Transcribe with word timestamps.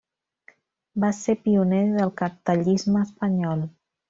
Va 1.03 1.11
ser 1.17 1.35
pioner 1.43 1.83
del 2.01 2.15
cartellisme 2.23 3.05
espanyol. 3.11 3.65